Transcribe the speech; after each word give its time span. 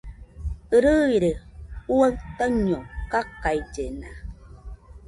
Rɨire 0.83 1.31
juaɨ 1.85 2.07
taiño 2.37 2.77
kakaillena 3.11 4.07